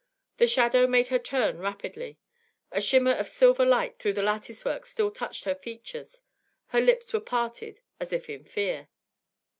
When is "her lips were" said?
6.69-7.19